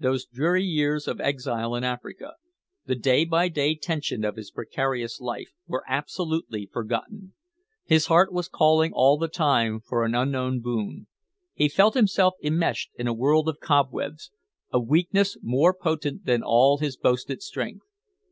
[0.00, 2.32] Those dreary years of exile in Africa,
[2.86, 7.34] the day by day tension of his precarious life, were absolutely forgotten.
[7.84, 11.06] His heart was calling all the time for an unknown boon.
[11.54, 14.32] He felt himself immeshed in a world of cobwebs,
[14.72, 17.86] of weakness more potent than all his boasted strength.